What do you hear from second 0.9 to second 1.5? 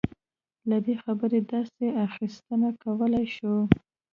خبرو